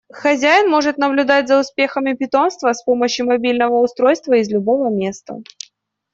[0.11, 5.43] Хозяин может наблюдать за успехами питомца с помощью мобильного устройства из любого места.